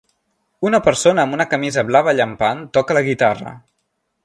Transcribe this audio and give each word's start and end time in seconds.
Una 0.69 0.79
persona 0.87 1.25
amb 1.25 1.37
una 1.37 1.45
camisa 1.51 1.85
blava 1.91 2.15
llampant 2.21 2.65
toca 2.79 2.99
la 2.99 3.07
guitarra. 3.11 3.57